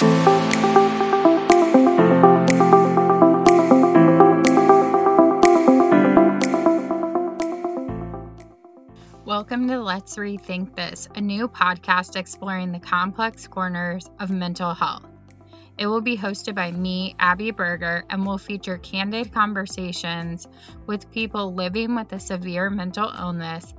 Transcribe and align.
Welcome 0.00 0.28
to 9.66 9.80
Let's 9.82 10.16
Rethink 10.16 10.76
This, 10.76 11.08
a 11.16 11.20
new 11.20 11.48
podcast 11.48 12.14
exploring 12.14 12.70
the 12.70 12.78
complex 12.78 13.48
corners 13.48 14.08
of 14.20 14.30
mental 14.30 14.72
health. 14.72 15.02
It 15.76 15.88
will 15.88 16.00
be 16.00 16.16
hosted 16.16 16.54
by 16.54 16.70
me, 16.70 17.16
Abby 17.18 17.50
Berger, 17.50 18.04
and 18.08 18.24
will 18.24 18.38
feature 18.38 18.78
candid 18.78 19.34
conversations 19.34 20.46
with 20.86 21.10
people 21.10 21.54
living 21.54 21.96
with 21.96 22.12
a 22.12 22.20
severe 22.20 22.70
mental 22.70 23.12
illness 23.18 23.74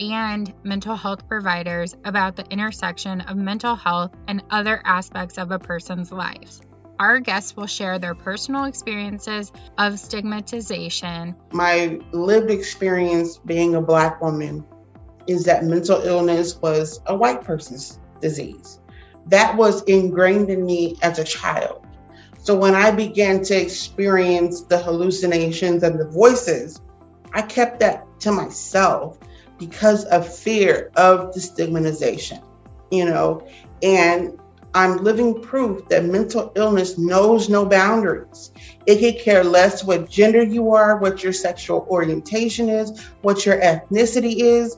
and 0.00 0.52
mental 0.62 0.96
health 0.96 1.28
providers 1.28 1.94
about 2.04 2.36
the 2.36 2.46
intersection 2.50 3.20
of 3.22 3.36
mental 3.36 3.74
health 3.74 4.12
and 4.28 4.42
other 4.50 4.80
aspects 4.84 5.38
of 5.38 5.50
a 5.50 5.58
person's 5.58 6.12
lives. 6.12 6.60
Our 6.98 7.20
guests 7.20 7.56
will 7.56 7.66
share 7.66 7.98
their 7.98 8.14
personal 8.14 8.64
experiences 8.64 9.52
of 9.76 9.98
stigmatization. 9.98 11.36
My 11.52 12.00
lived 12.12 12.50
experience 12.50 13.38
being 13.38 13.74
a 13.74 13.82
Black 13.82 14.22
woman 14.22 14.64
is 15.26 15.44
that 15.44 15.64
mental 15.64 16.00
illness 16.00 16.56
was 16.60 17.00
a 17.06 17.14
white 17.14 17.42
person's 17.42 17.98
disease 18.20 18.80
that 19.26 19.56
was 19.56 19.82
ingrained 19.82 20.50
in 20.50 20.64
me 20.64 20.96
as 21.02 21.18
a 21.18 21.24
child. 21.24 21.84
So 22.38 22.56
when 22.56 22.74
I 22.74 22.92
began 22.92 23.42
to 23.44 23.60
experience 23.60 24.62
the 24.62 24.78
hallucinations 24.78 25.82
and 25.82 25.98
the 25.98 26.08
voices, 26.08 26.80
I 27.32 27.42
kept 27.42 27.80
that 27.80 28.06
to 28.20 28.32
myself 28.32 29.18
because 29.58 30.04
of 30.06 30.32
fear 30.32 30.90
of 30.96 31.32
the 31.34 31.40
stigmatization, 31.40 32.40
you 32.90 33.04
know, 33.04 33.46
and 33.82 34.38
I'm 34.74 34.98
living 34.98 35.40
proof 35.40 35.88
that 35.88 36.04
mental 36.04 36.52
illness 36.54 36.98
knows 36.98 37.48
no 37.48 37.64
boundaries. 37.64 38.52
It 38.86 39.00
could 39.00 39.22
care 39.22 39.42
less 39.42 39.82
what 39.82 40.10
gender 40.10 40.42
you 40.42 40.72
are, 40.74 40.98
what 40.98 41.22
your 41.22 41.32
sexual 41.32 41.86
orientation 41.90 42.68
is, 42.68 43.06
what 43.22 43.46
your 43.46 43.58
ethnicity 43.60 44.36
is. 44.38 44.76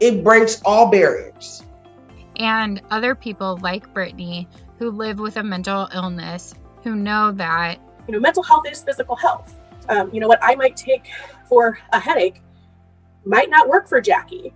It 0.00 0.24
breaks 0.24 0.62
all 0.64 0.90
barriers 0.90 1.62
and 2.36 2.82
other 2.90 3.14
people 3.14 3.58
like 3.62 3.92
Brittany 3.92 4.48
who 4.78 4.90
live 4.90 5.18
with 5.18 5.36
a 5.36 5.42
mental 5.42 5.88
illness 5.94 6.54
who 6.82 6.96
know 6.96 7.32
that 7.32 7.78
you 8.06 8.12
know 8.12 8.20
mental 8.20 8.42
health 8.42 8.64
is 8.70 8.82
physical 8.82 9.16
health. 9.16 9.54
Um, 9.88 10.10
you 10.12 10.20
know 10.20 10.28
what 10.28 10.38
I 10.42 10.54
might 10.54 10.76
take 10.76 11.08
for 11.48 11.78
a 11.92 12.00
headache 12.00 12.42
might 13.24 13.50
not 13.50 13.68
work 13.68 13.88
for 13.88 14.00
Jackie, 14.00 14.52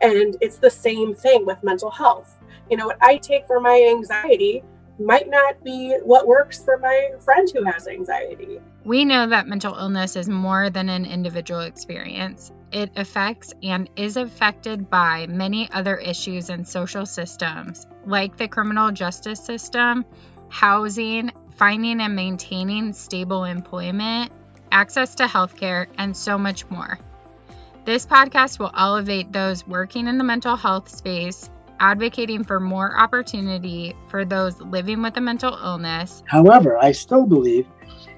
and 0.00 0.36
it's 0.40 0.58
the 0.58 0.70
same 0.70 1.14
thing 1.14 1.46
with 1.46 1.62
mental 1.62 1.90
health. 1.90 2.38
You 2.70 2.76
know 2.76 2.86
what 2.86 2.98
I 3.02 3.16
take 3.16 3.46
for 3.46 3.60
my 3.60 3.86
anxiety 3.90 4.62
might 4.98 5.28
not 5.28 5.62
be 5.64 5.96
what 6.04 6.26
works 6.26 6.62
for 6.62 6.78
my 6.78 7.10
friend 7.20 7.48
who 7.52 7.64
has 7.64 7.88
anxiety. 7.88 8.60
We 8.84 9.04
know 9.04 9.28
that 9.28 9.48
mental 9.48 9.74
illness 9.74 10.16
is 10.16 10.28
more 10.28 10.70
than 10.70 10.88
an 10.88 11.06
individual 11.06 11.60
experience. 11.60 12.52
It 12.72 12.90
affects 12.96 13.52
and 13.62 13.90
is 13.96 14.16
affected 14.16 14.90
by 14.90 15.26
many 15.26 15.70
other 15.70 15.96
issues 15.96 16.50
and 16.50 16.66
social 16.66 17.06
systems, 17.06 17.86
like 18.06 18.36
the 18.36 18.48
criminal 18.48 18.90
justice 18.92 19.44
system, 19.44 20.04
housing, 20.48 21.32
finding 21.56 22.00
and 22.00 22.16
maintaining 22.16 22.92
stable 22.92 23.44
employment, 23.44 24.32
access 24.70 25.16
to 25.16 25.24
healthcare, 25.24 25.86
and 25.98 26.16
so 26.16 26.38
much 26.38 26.68
more. 26.70 26.98
This 27.84 28.06
podcast 28.06 28.60
will 28.60 28.70
elevate 28.76 29.32
those 29.32 29.66
working 29.66 30.06
in 30.06 30.16
the 30.16 30.22
mental 30.22 30.54
health 30.54 30.88
space 30.88 31.50
advocating 31.80 32.44
for 32.44 32.60
more 32.60 32.96
opportunity 32.96 33.96
for 34.06 34.24
those 34.24 34.60
living 34.60 35.02
with 35.02 35.16
a 35.16 35.20
mental 35.20 35.58
illness. 35.60 36.22
However, 36.28 36.78
I 36.78 36.92
still 36.92 37.26
believe 37.26 37.66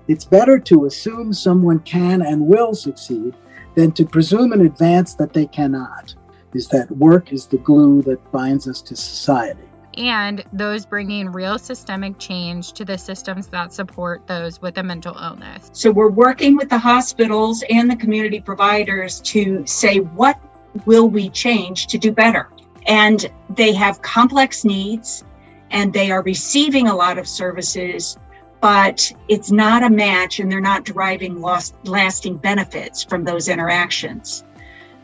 it's 0.06 0.26
better 0.26 0.58
to 0.58 0.84
assume 0.84 1.32
someone 1.32 1.78
can 1.78 2.20
and 2.20 2.46
will 2.46 2.74
succeed 2.74 3.34
than 3.74 3.92
to 3.92 4.04
presume 4.04 4.52
in 4.52 4.66
advance 4.66 5.14
that 5.14 5.32
they 5.32 5.46
cannot. 5.46 6.14
Is 6.52 6.68
that 6.68 6.90
work 6.90 7.32
is 7.32 7.46
the 7.46 7.56
glue 7.56 8.02
that 8.02 8.30
binds 8.30 8.68
us 8.68 8.82
to 8.82 8.94
society. 8.94 9.66
And 9.96 10.44
those 10.52 10.86
bringing 10.86 11.30
real 11.30 11.58
systemic 11.58 12.18
change 12.18 12.72
to 12.74 12.84
the 12.84 12.98
systems 12.98 13.46
that 13.48 13.72
support 13.72 14.26
those 14.26 14.60
with 14.60 14.78
a 14.78 14.82
mental 14.82 15.16
illness. 15.16 15.70
So, 15.72 15.90
we're 15.90 16.10
working 16.10 16.56
with 16.56 16.68
the 16.68 16.78
hospitals 16.78 17.62
and 17.70 17.90
the 17.90 17.96
community 17.96 18.40
providers 18.40 19.20
to 19.20 19.64
say, 19.66 19.98
what 19.98 20.38
will 20.86 21.08
we 21.08 21.30
change 21.30 21.86
to 21.88 21.98
do 21.98 22.12
better? 22.12 22.48
and 22.86 23.30
they 23.50 23.72
have 23.72 24.02
complex 24.02 24.64
needs 24.64 25.24
and 25.70 25.92
they 25.92 26.10
are 26.10 26.22
receiving 26.22 26.88
a 26.88 26.94
lot 26.94 27.18
of 27.18 27.26
services 27.26 28.18
but 28.60 29.12
it's 29.28 29.50
not 29.50 29.82
a 29.82 29.90
match 29.90 30.40
and 30.40 30.50
they're 30.50 30.58
not 30.58 30.86
deriving 30.86 31.42
lost, 31.42 31.74
lasting 31.84 32.36
benefits 32.36 33.04
from 33.04 33.24
those 33.24 33.48
interactions 33.48 34.44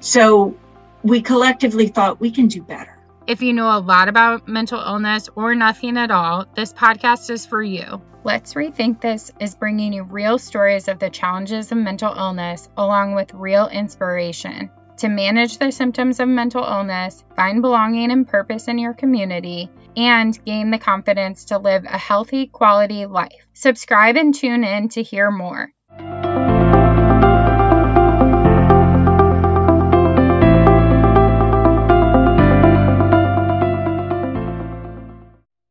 so 0.01 0.55
we 1.03 1.21
collectively 1.21 1.87
thought 1.87 2.21
we 2.21 2.31
can 2.31 2.47
do 2.47 2.63
better 2.63 2.97
if 3.31 3.43
you 3.43 3.53
know 3.53 3.71
a 3.71 3.79
lot 3.79 4.09
about 4.09 4.49
mental 4.49 4.81
illness 4.81 5.29
or 5.37 5.55
nothing 5.55 5.97
at 5.97 6.11
all, 6.11 6.47
this 6.57 6.73
podcast 6.73 7.31
is 7.31 7.47
for 7.47 7.63
you. 7.63 8.03
Let's 8.25 8.55
Rethink 8.55 9.01
This 9.01 9.31
is 9.39 9.55
bringing 9.55 9.93
you 9.93 10.03
real 10.03 10.37
stories 10.37 10.89
of 10.89 10.99
the 10.99 11.11
challenges 11.11 11.71
of 11.71 11.79
mental 11.79 12.13
illness 12.13 12.69
along 12.77 13.15
with 13.15 13.33
real 13.33 13.69
inspiration 13.69 14.69
to 14.97 15.09
manage 15.09 15.59
the 15.59 15.71
symptoms 15.71 16.19
of 16.19 16.27
mental 16.27 16.65
illness, 16.65 17.23
find 17.37 17.63
belonging 17.63 18.11
and 18.11 18.27
purpose 18.27 18.67
in 18.67 18.81
your 18.81 18.95
community, 18.95 19.71
and 19.97 20.45
gain 20.45 20.73
the 20.73 20.79
confidence 20.79 21.45
to 21.47 21.59
live 21.59 21.85
a 21.85 21.99
healthy, 21.99 22.49
quality 22.49 23.07
life. 23.07 23.47
Subscribe 23.53 24.17
and 24.17 24.35
tune 24.35 24.65
in 24.65 24.89
to 24.89 25.05
hear 25.05 25.31
more. 25.31 25.71